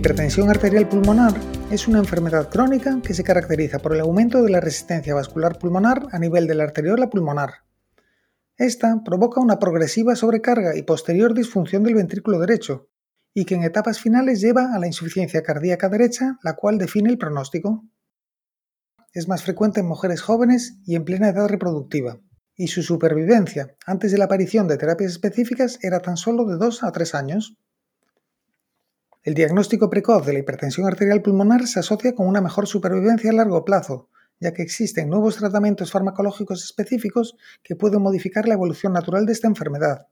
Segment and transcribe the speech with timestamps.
[0.00, 1.38] Hipertensión arterial pulmonar
[1.70, 6.06] es una enfermedad crónica que se caracteriza por el aumento de la resistencia vascular pulmonar
[6.10, 7.66] a nivel de la arteriola pulmonar.
[8.56, 12.88] Esta provoca una progresiva sobrecarga y posterior disfunción del ventrículo derecho,
[13.34, 17.18] y que en etapas finales lleva a la insuficiencia cardíaca derecha, la cual define el
[17.18, 17.84] pronóstico.
[19.12, 22.18] Es más frecuente en mujeres jóvenes y en plena edad reproductiva,
[22.56, 26.84] y su supervivencia antes de la aparición de terapias específicas era tan solo de 2
[26.84, 27.58] a 3 años.
[29.22, 33.34] El diagnóstico precoz de la hipertensión arterial pulmonar se asocia con una mejor supervivencia a
[33.34, 34.08] largo plazo,
[34.40, 39.46] ya que existen nuevos tratamientos farmacológicos específicos que pueden modificar la evolución natural de esta
[39.46, 40.06] enfermedad.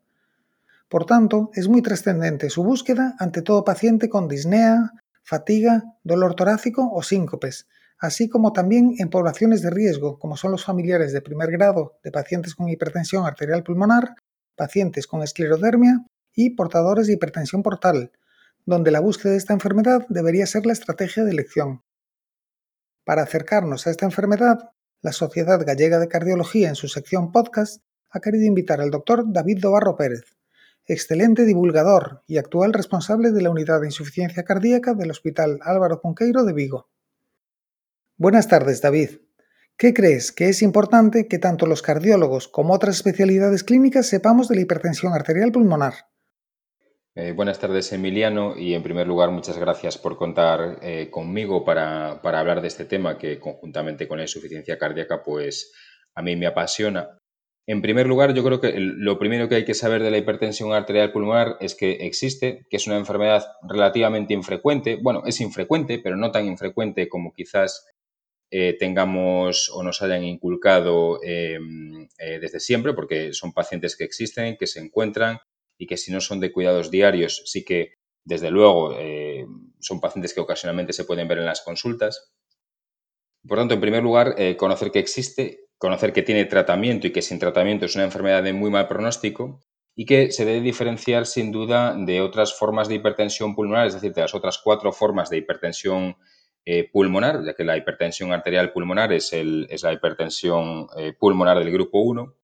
[0.91, 6.91] Por tanto, es muy trascendente su búsqueda ante todo paciente con disnea, fatiga, dolor torácico
[6.93, 7.67] o síncopes,
[7.99, 12.13] así como también en poblaciones de riesgo, como son los familiares de primer grado de
[12.13, 14.17] pacientes con hipertensión arterial pulmonar,
[14.55, 18.13] pacientes con esclerodermia y portadores de hipertensión portal,
[18.69, 21.83] donde la búsqueda de esta enfermedad debería ser la estrategia de elección.
[23.03, 28.21] Para acercarnos a esta enfermedad, la Sociedad Gallega de Cardiología en su sección podcast ha
[28.21, 30.37] querido invitar al doctor David Dobarro Pérez,
[30.85, 36.45] excelente divulgador y actual responsable de la unidad de insuficiencia cardíaca del Hospital Álvaro Cunqueiro
[36.45, 36.91] de Vigo.
[38.19, 39.21] Buenas tardes, David.
[39.79, 44.57] ¿Qué crees que es importante que tanto los cardiólogos como otras especialidades clínicas sepamos de
[44.57, 45.95] la hipertensión arterial pulmonar?
[47.21, 52.13] Eh, buenas tardes, Emiliano, y en primer lugar, muchas gracias por contar eh, conmigo para,
[52.13, 55.73] hablar de este tema que conjuntamente con la insuficiencia cardíaca, pues
[56.15, 57.19] a mí me apasiona.
[57.67, 60.73] En primer lugar, yo creo que lo primero que hay que saber de la hipertensión
[60.73, 64.97] arterial pulmonar es que existe, que es una enfermedad relativamente infrecuente.
[65.03, 67.85] Bueno, es infrecuente, pero no tan infrecuente como quizás
[68.53, 74.69] eh, tengamos o nos hayan inculcado em, desde siempre, porque son pacientes que existen, que
[74.69, 75.41] se encuentran
[75.79, 77.95] y que si no son de cuidados diarios, sí que,
[78.25, 79.47] desde luego, eh,
[79.79, 82.33] son pacientes que ocasionalmente se pueden ver en las consultas.
[83.47, 87.23] Por tanto, en primer lugar, eh, conocer que existe, conocer que tiene tratamiento y que
[87.23, 89.61] sin tratamiento es una enfermedad de muy mal pronóstico
[89.95, 94.13] y que se debe diferenciar sin duda de otras formas de hipertensión pulmonar, es decir,
[94.13, 96.17] de las otras cuatro formas de hipertensión
[96.65, 100.89] eh, pulmonar, ya que la hipertensión arterial pulmonar es, es la hipertensión
[101.19, 102.35] pulmonar del grupo 1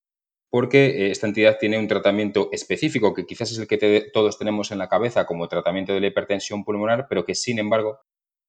[0.55, 4.71] porque eh, esta entidad tiene un tratamiento específico que quizás es el que todos tenemos
[4.71, 7.99] en la cabeza como tratamiento de la hipertensión pulmonar, pero que sin embargo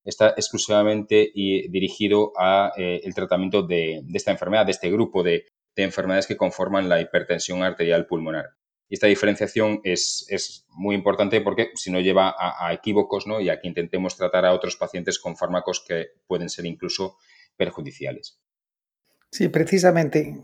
[0.05, 6.37] está exclusivamente dirigido al eh, tratamiento de, esta enfermedad, de este grupo de, enfermedades que
[6.37, 8.51] conforman la hipertensión arterial pulmonar.
[8.89, 13.41] Y esta diferenciación es, muy importante porque si no lleva a, a equívocos ¿no?
[13.41, 17.17] y a que intentemos tratar a otros pacientes con fármacos que pueden ser incluso
[17.57, 18.39] perjudiciales.
[19.31, 20.41] Sí, precisamente,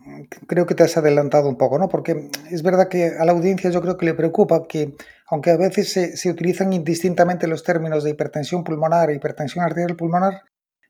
[0.46, 1.88] creo que te has adelantado un poco, ¿no?
[1.88, 4.94] Porque es verdad que a la audiencia yo creo que le preocupa que,
[5.26, 10.42] aunque a veces se, utilizan indistintamente los términos de hipertensión pulmonar e hipertensión arterial pulmonar,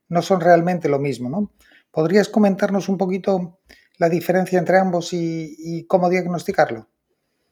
[0.09, 1.51] no son realmente lo mismo, ¿no?
[1.91, 3.59] ¿Podrías comentarnos un poquito
[3.97, 6.87] la diferencia entre ambos y, cómo diagnosticarlo?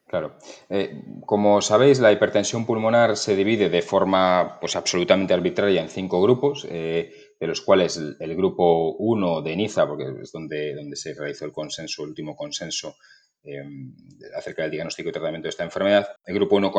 [0.08, 0.36] Claro.
[0.70, 6.22] Eh, como sabéis, la hipertensión pulmonar se divide de forma pues, absolutamente arbitraria en cinco
[6.22, 6.68] grupos.
[6.70, 11.46] Eh, de los cuales el, grupo 1 de Niza, porque es donde, donde se realizó
[11.46, 12.98] el consenso, el último consenso
[13.42, 13.96] em,
[14.38, 16.08] acerca del diagnóstico y tratamiento de esta enfermedad.
[16.24, 16.72] El grupo 1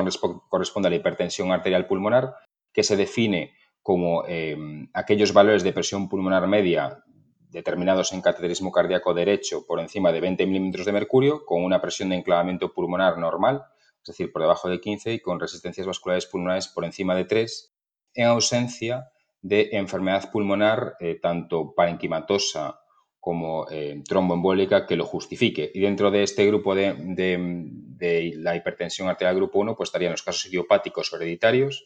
[0.48, 2.36] corresponde a la hipertensión arterial pulmonar,
[2.72, 7.02] que se define como em, aquellos valores de presión pulmonar media
[7.50, 12.10] determinados en cateterismo cardíaco derecho por encima de 20 milímetros de mercurio, con una presión
[12.10, 13.64] de enclavamiento pulmonar normal,
[14.00, 17.74] es decir, por debajo de 15 y con resistencias vasculares pulmonares por encima de 3,
[18.14, 19.11] en ausencia
[19.42, 22.78] de enfermedad pulmonar, eh, tanto parenquimatosa
[23.18, 25.70] como eh, tromboembólica, que lo justifique.
[25.74, 30.46] Y dentro de este grupo de, la hipertensión arterial grupo 1, pues estarían los casos
[30.46, 31.84] idiopáticos hereditarios,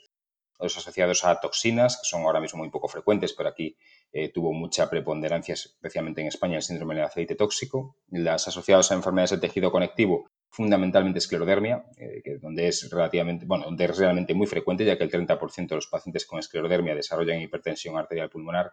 [0.59, 3.77] los asociados a toxinas, que son ahora mismo muy poco frecuentes, pero aquí
[4.13, 7.97] eh, tuvo mucha preponderancia, especialmente en España, el síndrome del aceite tóxico.
[8.09, 13.85] Las asociadas a enfermedades del tejido conectivo, fundamentalmente esclerodermia, eh, donde es relativamente, bueno, donde
[13.85, 17.99] es realmente muy frecuente, ya que el 30% de los pacientes con esclerodermia desarrollan hipertensión
[17.99, 18.73] arterial pulmonar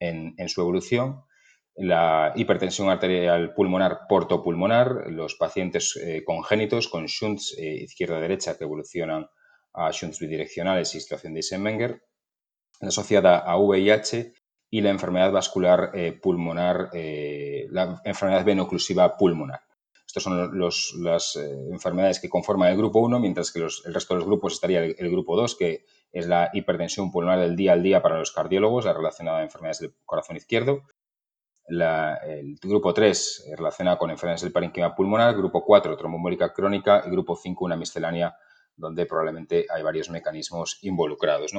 [0.00, 1.22] en, su evolución.
[1.76, 9.26] La hipertensión arterial pulmonar portopulmonar, los pacientes eh, congénitos con shunts eh, izquierda-derecha que evolucionan
[9.74, 12.02] a shunts bidireccionales y situación de Eisenmenger,
[12.80, 14.32] asociada a VIH
[14.70, 15.92] y la enfermedad vascular
[16.22, 19.60] pulmonar, la enfermedad venoclusiva pulmonar.
[20.12, 20.58] Estas son
[21.04, 24.52] las eh, enfermedades que conforman el grupo 1, mientras que el resto de los grupos
[24.52, 28.30] estaría el, grupo 2, que es la hipertensión pulmonar del día al día para los
[28.30, 30.82] cardiólogos, la relacionada a enfermedades del corazón izquierdo.
[31.66, 37.10] el grupo 3 eh, relacionado con enfermedades del parénquima pulmonar, grupo 4 tromboembólica crónica y
[37.10, 38.36] grupo 5 una miscelánea
[38.76, 41.52] donde probablemente hay varios mecanismos involucrados.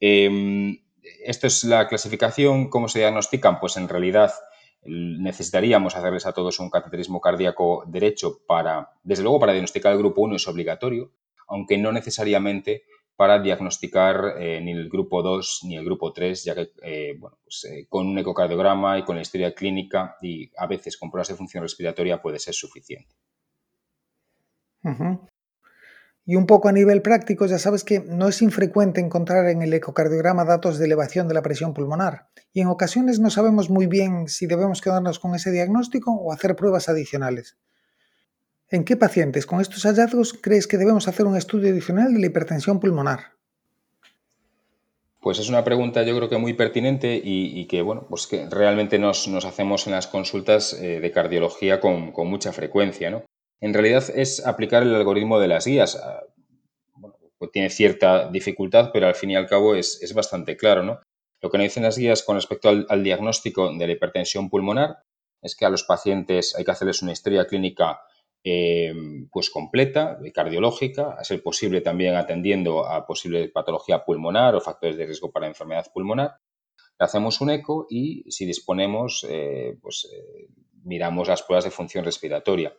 [0.00, 0.78] Em,
[1.24, 3.60] esto es la clasificación, ¿cómo se diagnostican?
[3.60, 4.32] Pues en realidad
[4.86, 10.22] necesitaríamos hacerles a todos un cateterismo cardíaco derecho para, desde luego para diagnosticar el grupo
[10.22, 11.10] 1 es obligatorio,
[11.46, 12.84] aunque no necesariamente
[13.16, 17.38] para diagnosticar eh, ni el grupo 2 ni el grupo 3, ya que eh, bueno,
[17.44, 21.28] pues, eh, con un ecocardiograma y con la historia clínica y a veces con pruebas
[21.28, 23.14] de función respiratoria puede ser suficiente.
[26.26, 29.74] Y un poco a nivel práctico, ya sabes que no es infrecuente encontrar en el
[29.74, 34.28] ecocardiograma datos de elevación de la presión pulmonar y en ocasiones no sabemos muy bien
[34.28, 37.58] si debemos quedarnos con ese diagnóstico o hacer pruebas adicionales.
[38.70, 42.26] ¿En qué pacientes con estos hallazgos crees que debemos hacer un estudio adicional de la
[42.26, 43.34] hipertensión pulmonar?
[45.20, 48.98] Pues es una pregunta yo creo que muy pertinente y, que, bueno, pues que realmente
[48.98, 53.24] nos, hacemos en las consultas eh, de cardiología con, mucha frecuencia, ¿no?
[53.64, 55.96] En realidad es aplicar el algoritmo de las guías.
[55.96, 56.22] Ah,
[56.94, 61.00] bueno, pues tiene cierta dificultad, pero al fin y al cabo es, bastante claro, ¿no?
[61.40, 64.98] Lo que nos dicen las guías con respecto al, diagnóstico de la hipertensión pulmonar
[65.42, 68.00] es que a los pacientes hay que hacerles una historia clínica
[68.46, 74.98] Em, pues completa, cardiológica, a ser posible también atendiendo a posible patología pulmonar o factores
[74.98, 76.36] de riesgo para enfermedad pulmonar.
[76.98, 80.48] Le hacemos un eco y si disponemos, eh, pues eh,
[80.82, 82.76] miramos las pruebas de función respiratoria.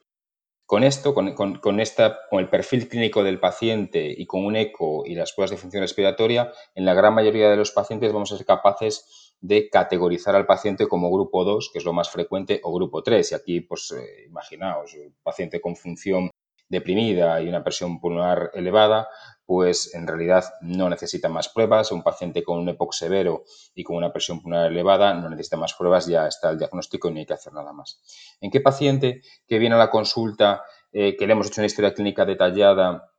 [0.66, 5.04] Con esto, con, con, esta, con el perfil clínico del paciente y con un eco
[5.06, 8.38] y las pruebas de función respiratoria, en la gran mayoría de los pacientes vamos a
[8.38, 12.74] ser capaces de categorizar al paciente como grupo 2, que es lo más frecuente, o
[12.74, 13.32] grupo 3.
[13.32, 16.32] Y aquí, pues, eh, imaginaos, un paciente con función
[16.68, 19.08] deprimida y una presión pulmonar elevada,
[19.46, 21.92] pues en realidad no necesita más pruebas.
[21.92, 23.44] Un paciente con un EPOC severo
[23.74, 27.14] y con una presión pulmonar elevada no necesita más pruebas, ya está el diagnóstico y
[27.14, 28.02] no hay que hacer nada más.
[28.42, 31.94] ¿En qué paciente que viene a la consulta, eh, que le hemos hecho una historia
[31.94, 33.12] clínica detallada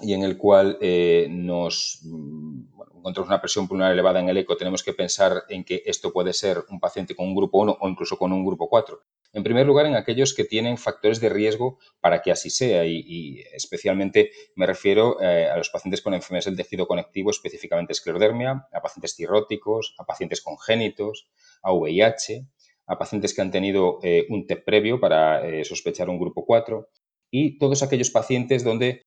[0.00, 2.00] y en el cual eh, nos
[2.96, 6.32] encontramos una presión pulmonar elevada en el eco, tenemos que pensar en que esto puede
[6.32, 9.00] ser un paciente con un grupo 1 o incluso con un grupo 4.
[9.34, 13.42] En primer lugar, en aquellos que tienen factores de riesgo para que así sea y,
[13.54, 18.82] especialmente me refiero eh, a los pacientes con enfermedades del tejido conectivo, específicamente esclerodermia, a
[18.82, 21.30] pacientes cirróticos, a pacientes congénitos,
[21.62, 22.46] a VIH,
[22.86, 26.88] a pacientes que han tenido eh, un TEP previo para eh, sospechar un grupo 4
[27.30, 29.06] y todos aquellos pacientes donde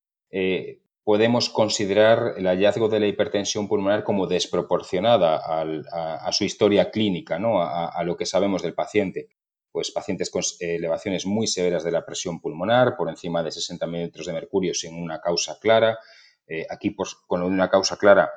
[1.04, 7.62] podemos considerar el hallazgo de la hipertensión pulmonar como desproporcionada a, su historia clínica, ¿no?
[7.62, 9.28] a, lo que sabemos del paciente.
[9.76, 14.24] Pues pacientes con elevaciones muy severas de la presión pulmonar, por encima de 60 mililitros
[14.24, 15.98] de mercurio sin una causa clara.
[16.46, 16.96] Eh, aquí,
[17.26, 18.30] con una causa clara,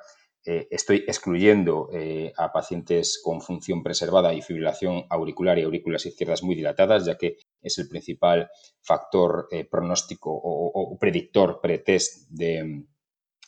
[0.44, 6.44] eh, estoy excluyendo eh, a pacientes con función preservada y fibrilación auricular y aurículas izquierdas
[6.44, 8.50] muy dilatadas, ya que es el principal
[8.82, 12.84] factor pronóstico o, predictor pretest de,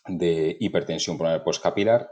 [0.08, 2.10] de hipertensión pulmonar postcapilar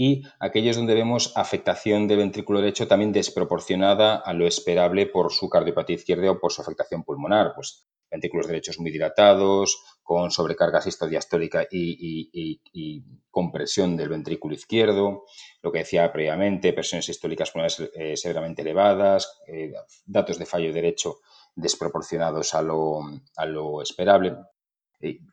[0.00, 5.48] y aquellos donde vemos afectación del ventrículo derecho también desproporcionada a lo esperable por su
[5.48, 11.66] cardiopatía izquierda o por su afectación pulmonar, pues ventrículos derechos muy dilatados, con sobrecarga sistodiastólica
[11.68, 15.24] y, y, compresión del ventrículo izquierdo,
[15.62, 19.72] lo que decía previamente, presiones sistólicas pulmonares eh, severamente elevadas, eh,
[20.06, 21.18] datos de fallo derecho
[21.54, 24.36] desproporcionados a lo, esperable.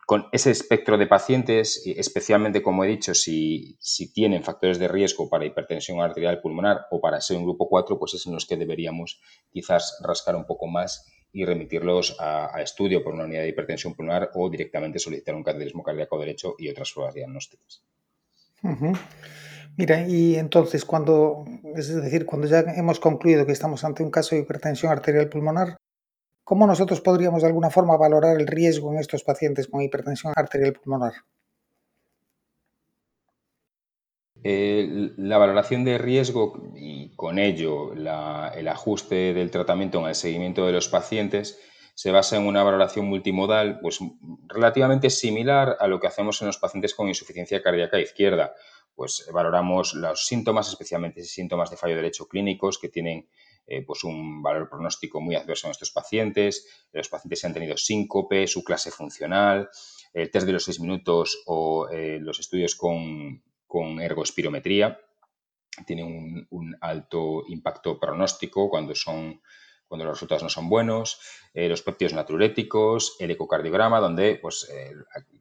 [0.06, 3.78] Con ese espectro de pacientes, especialmente como he dicho, si,
[4.14, 8.14] tienen factores de riesgo para hipertensión arterial pulmonar o para ser un grupo 4, pues
[8.14, 9.20] es en los que deberíamos
[9.50, 14.30] quizás rascar un poco más y remitirlos a, estudio por una unidad de hipertensión pulmonar
[14.36, 17.84] o directamente solicitar un cateterismo cardíaco derecho y otras pruebas diagnósticas.
[19.78, 21.44] Mira, y entonces cuando,
[21.76, 25.76] es decir, cuando ya hemos concluido que estamos ante un caso de hipertensión arterial pulmonar,
[26.46, 30.74] ¿Cómo nosotros podríamos de alguna forma valorar el riesgo en estos pacientes con hipertensión arterial
[30.74, 31.14] pulmonar?
[34.44, 40.74] La valoración de riesgo y con ello el ajuste del tratamiento en el seguimiento de
[40.74, 41.60] los pacientes
[41.96, 43.98] se basa en una valoración multimodal pues,
[44.48, 48.54] relativamente similar a lo que hacemos en los pacientes con insuficiencia cardíaca izquierda.
[48.94, 53.28] Pues valoramos los síntomas, especialmente síntomas de fallo derecho clínicos que tienen
[53.68, 58.46] eh, pues un valor pronóstico muy adverso en estos pacientes, los pacientes han tenido síncope,
[58.46, 59.70] su clase funcional,
[60.14, 65.00] el test de los seis minutos o eh, los estudios con, con ergospirometría
[65.86, 69.42] tienen un, alto impacto pronóstico cuando son
[69.88, 71.20] cuando los resultados no son buenos,
[71.54, 74.68] eh, los péptidos natriuréticos, el ecocardiograma, donde pues,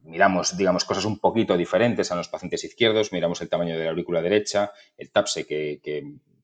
[0.02, 3.90] miramos, digamos, cosas un poquito diferentes a los pacientes izquierdos, miramos el tamaño de la
[3.90, 5.80] aurícula derecha, el TAPSE, que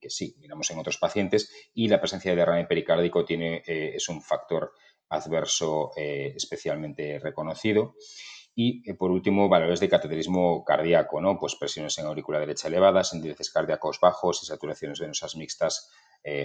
[0.01, 4.09] que sí, miramos en otros pacientes, y la presencia de derrame pericárdico tiene, eh, es
[4.09, 4.73] un factor
[5.09, 7.95] adverso eh, especialmente reconocido.
[8.53, 11.39] Y, eh, por último, valores de cateterismo cardíaco, ¿no?
[11.39, 15.89] Pues presiones en aurícula derecha elevadas, índices cardíacos bajos y saturaciones venosas mixtas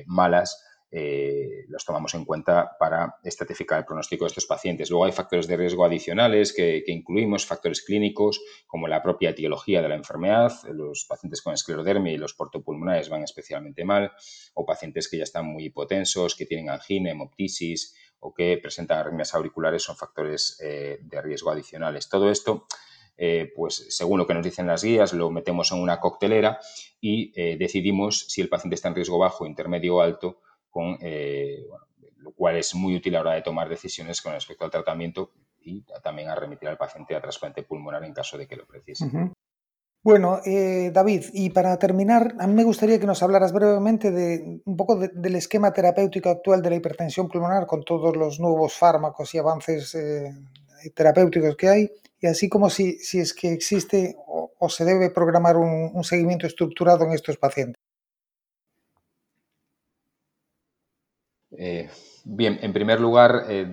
[0.07, 4.89] malas, eh, los tomamos en cuenta para estratificar el pronóstico de estos pacientes.
[4.89, 9.89] Luego hay factores de riesgo adicionales que, incluimos, factores clínicos como la propia etiología de
[9.89, 10.53] la enfermedad.
[10.73, 14.13] Los pacientes con esclerodermia y los portopulmonares van especialmente mal,
[14.55, 19.35] o pacientes que ya están muy hipotensos, que tienen angina, hemoptisis o que presentan arritmias
[19.35, 22.09] auriculares son factores eh, de riesgo adicionales.
[22.09, 22.67] Todo esto
[23.19, 26.61] eh, pues según lo que nos dicen las guías, lo metemos en una coctelera
[27.01, 30.43] y decidimos si el paciente está en riesgo bajo, intermedio o alto
[31.01, 31.65] eh,
[32.19, 35.33] lo cual es muy útil a la hora de tomar decisiones con respecto al tratamiento
[35.61, 39.07] y también a remitir al paciente a trasplante pulmonar en caso de que lo precise.
[40.03, 44.61] Bueno, eh, David, y para terminar, a mí me gustaría que nos hablaras brevemente de
[44.65, 49.35] un poco del esquema terapéutico actual de la hipertensión pulmonar con todos los nuevos fármacos
[49.35, 50.33] y avances eh,
[50.95, 51.91] terapéuticos que hay,
[52.21, 57.05] y así como si, si es que existe o, se debe programar un seguimiento estructurado
[57.05, 57.77] en estos pacientes.
[61.59, 61.89] Eh,
[62.25, 63.67] bien, en primer lugar, eh,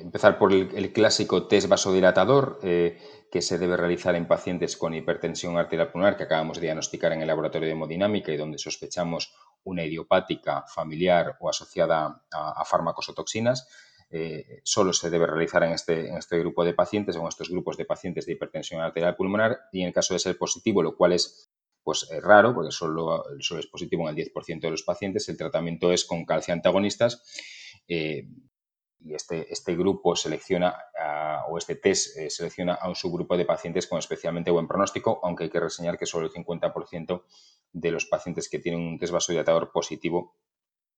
[0.00, 2.98] empezar por el, clásico test vasodilatador eh,
[3.30, 7.22] que se debe realizar en pacientes con hipertensión arterial pulmonar que acabamos de diagnosticar en
[7.22, 13.14] el laboratorio de hemodinámica y donde sospechamos una idiopática familiar o asociada a, fármacos o
[13.14, 13.66] toxinas.
[14.62, 17.76] solo se debe realizar en este, en este grupo de pacientes o en estos grupos
[17.76, 21.14] de pacientes de hipertensión arterial pulmonar y en el caso de ser positivo, lo cual
[21.14, 21.50] es
[21.84, 25.92] pues es raro, porque solo, es positivo en el 10% de los pacientes, el tratamiento
[25.92, 27.22] es con calcio antagonistas
[27.86, 28.26] eh,
[29.00, 30.74] y este, este grupo selecciona,
[31.50, 35.44] o este test eh, selecciona a un subgrupo de pacientes con especialmente buen pronóstico, aunque
[35.44, 37.22] hay que reseñar que solo el 50%
[37.72, 40.38] de los pacientes que tienen un test vasodilatador positivo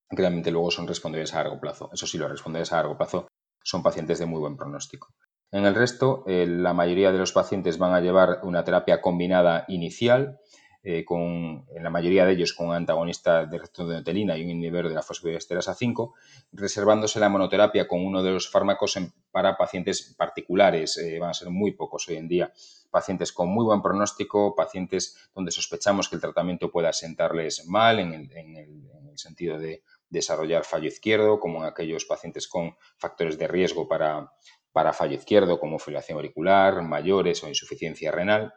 [0.08, 1.90] realmente luego son respondedores a largo plazo.
[1.92, 3.26] Eso sí, los respondedores a largo plazo
[3.62, 5.08] son pacientes de muy buen pronóstico.
[5.50, 9.64] En el resto, eh, la mayoría de los pacientes van a llevar una terapia combinada
[9.68, 10.40] inicial,
[10.88, 14.88] eh, con, en la mayoría de ellos con un antagonista de notelina y un inhibidor
[14.88, 16.14] de la fosfodiesterasa 5,
[16.52, 18.96] reservándose la monoterapia con uno de los fármacos
[19.32, 20.96] para pacientes particulares.
[20.98, 22.52] Eh, van a ser muy pocos hoy en día.
[22.88, 28.14] Pacientes con muy buen pronóstico, pacientes donde sospechamos que el tratamiento pueda sentarles mal en
[28.14, 34.30] el, sentido de desarrollar fallo izquierdo, como en aquellos pacientes con factores de riesgo para,
[34.70, 38.54] para fallo izquierdo, como fibrilación auricular, mayores o insuficiencia renal.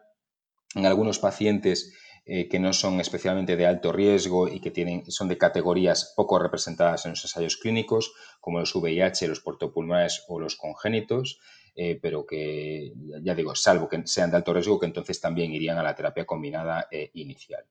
[0.76, 1.96] En algunos pacientes
[2.26, 6.40] eh, que no son especialmente de alto riesgo y que tienen, son de categorías poco
[6.40, 11.40] representadas en los ensayos clínicos, como los VIH, los portopulmonares o los congénitos,
[11.76, 15.78] eh, pero que, ya digo, salvo que sean de alto riesgo, que entonces también irían
[15.78, 17.64] a la terapia combinada eh, inicial.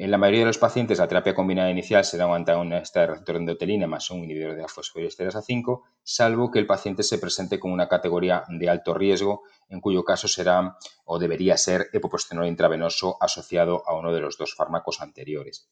[0.00, 3.34] En la mayoría de los pacientes, la terapia combinada inicial será un antagonista de receptor
[3.34, 7.70] de endotelina más un inhibidor de fosfodiesterasa 5, salvo que el paciente se presente con
[7.70, 13.86] una categoría de alto riesgo en cuyo caso será o debería ser epoprostenol intravenoso asociado
[13.86, 15.68] a uno de los dos fármacos anteriores.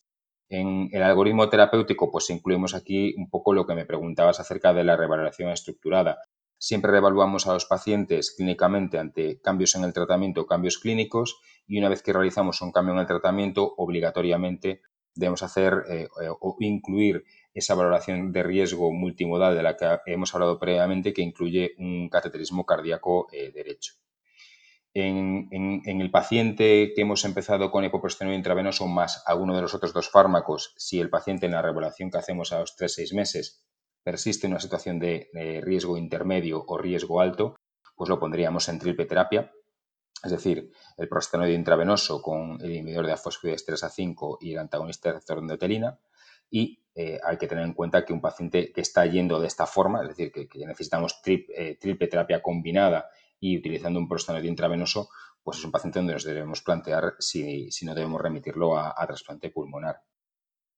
[0.50, 4.84] En el algoritmo terapéutico, pues incluimos aquí un poco lo que me preguntabas acerca de
[4.84, 6.18] la revaloración estructurada.
[6.58, 11.78] Siempre reevaluamos a los pacientes clínicamente ante cambios en el tratamiento o cambios clínicos y
[11.78, 14.82] una vez que realizamos un cambio en el tratamiento, obligatoriamente
[15.14, 16.08] debemos hacer eh,
[16.40, 21.74] o incluir esa valoración de riesgo multimodal de la que hemos hablado previamente, que incluye
[21.78, 23.94] un cateterismo cardíaco eh, derecho.
[24.94, 25.48] En,
[25.84, 30.74] el paciente que hemos empezado con hipoprostenoide intravenoso más alguno de los otros dos fármacos,
[30.76, 33.64] si el paciente en la revelación que hacemos a los 3-6 meses
[34.08, 35.28] persiste una situación de,
[35.62, 37.56] riesgo intermedio o riesgo alto,
[37.94, 39.52] pues lo pondríamos en triple terapia,
[40.24, 45.12] es decir, el prostenoide intravenoso con el inhibidor de fosfodiesterasa 5 y el antagonista de
[45.16, 46.00] receptor de endotelina,
[46.48, 49.66] y eh, hay que tener en cuenta que un paciente que está yendo de esta
[49.66, 55.10] forma, es decir, que, necesitamos eh, triple terapia combinada y utilizando un prostanoide intravenoso,
[55.42, 60.00] pues es un paciente donde nos debemos plantear si, no debemos remitirlo a, trasplante pulmonar.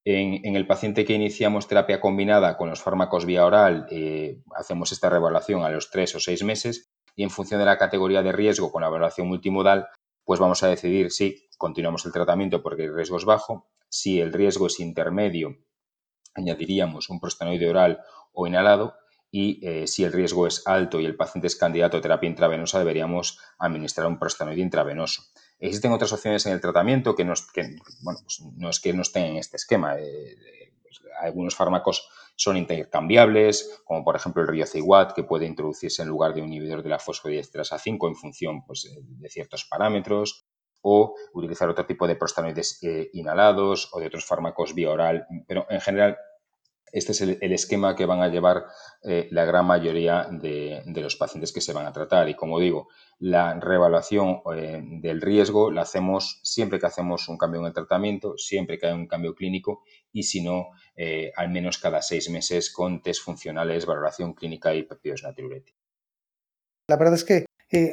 [0.04, 5.10] En, el paciente que iniciamos terapia combinada con los fármacos vía oral, eh, hacemos esta
[5.10, 8.72] reevaluación a los tres o seis meses y en función de la categoría de riesgo
[8.72, 9.88] con la evaluación multimodal,
[10.24, 14.32] pues vamos a decidir si continuamos el tratamiento porque el riesgo es bajo, si el
[14.32, 15.58] riesgo es intermedio
[16.34, 18.00] añadiríamos un prostanoide oral
[18.32, 18.94] o inhalado
[19.30, 22.78] y eh, si el riesgo es alto y el paciente es candidato a terapia intravenosa,
[22.78, 25.22] deberíamos administrar un prostanoide intravenoso.
[25.60, 29.56] Existen otras opciones en el tratamiento que, pues no es que no estén en este
[29.56, 29.96] esquema.
[29.98, 30.36] Eh,
[30.82, 36.32] pues algunos fármacos son intercambiables, como por ejemplo el riociguat, que puede introducirse en lugar
[36.32, 40.46] de un inhibidor de la fosfodiesterasa 5 en función pues, de ciertos parámetros
[40.80, 45.66] o utilizar otro tipo de prostanoides eh, inhalados o de otros fármacos vía oral, pero
[45.68, 46.16] en general
[46.92, 48.66] este es el, esquema que van a llevar
[49.02, 52.28] eh, la gran mayoría de, los pacientes que se van a tratar.
[52.28, 57.60] Y como digo, la reevaluación eh, del riesgo la hacemos siempre que hacemos un cambio
[57.60, 59.82] en el tratamiento, siempre que hay un cambio clínico
[60.12, 64.82] y si no, eh, al menos cada seis meses con test funcionales, valoración clínica y
[64.82, 65.80] péptidos natriuréticos.
[66.88, 67.46] La verdad es que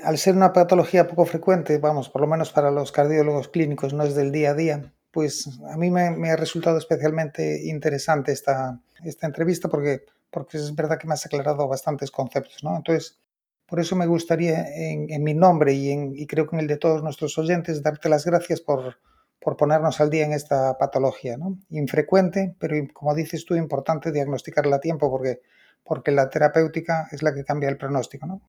[0.03, 4.03] al ser una patología poco frecuente, vamos, por lo menos para los cardiólogos clínicos no
[4.03, 9.25] es del día a día, pues a mí me, ha resultado especialmente interesante esta, esta
[9.25, 12.77] entrevista porque, porque es verdad que me has aclarado bastantes conceptos, ¿no?
[12.77, 13.17] Entonces,
[13.65, 16.77] por eso me gustaría, en, mi nombre y, en, y, creo que en el de
[16.77, 18.99] todos nuestros oyentes, darte las gracias por,
[19.39, 21.57] por ponernos al día en esta patología, ¿no?
[21.71, 25.41] Infrecuente, pero como dices tú, importante diagnosticarla a tiempo porque,
[25.83, 28.43] porque la terapéutica es la que cambia el pronóstico, ¿no?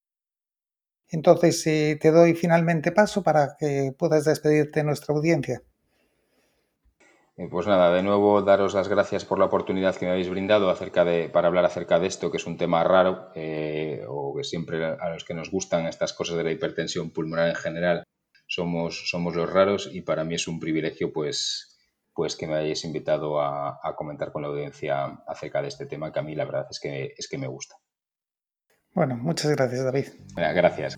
[1.07, 5.63] Entonces, eh, te doy finalmente paso para que puedas despedirte de nuestra audiencia.
[7.47, 11.05] Pues nada, de nuevo daros las gracias por la oportunidad que me habéis brindado acerca
[11.05, 14.83] de, para hablar acerca de esto, que es un tema raro eh, o que siempre
[14.83, 18.03] a los que nos gustan estas cosas de la hipertensión pulmonar en general
[18.45, 21.79] somos, somos los raros y para mí es un privilegio pues,
[22.13, 26.19] pues que me hayáis invitado a, comentar con la audiencia acerca de este tema que
[26.19, 27.75] a mí la verdad es que, es que me gusta.
[28.93, 30.07] Bueno, muchas gracias David.
[30.35, 30.97] gracias.